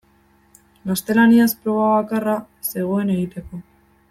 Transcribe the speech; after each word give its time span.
Gaztelaniaz 0.91 1.51
proba 1.67 1.91
bakarra 1.93 2.35
zegoen 2.71 3.15
egiteko. 3.19 3.63